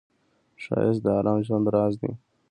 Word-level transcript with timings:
ښایست 0.63 1.01
د 1.03 1.07
آرام 1.19 1.39
ژوند 1.45 1.65
راز 1.73 1.93
دی 2.01 2.11